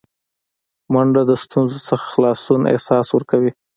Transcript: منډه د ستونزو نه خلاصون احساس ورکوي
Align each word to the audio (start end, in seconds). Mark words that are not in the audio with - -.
منډه 0.93 1.21
د 1.29 1.31
ستونزو 1.43 1.77
نه 1.87 1.95
خلاصون 2.09 2.61
احساس 2.73 3.07
ورکوي 3.11 3.51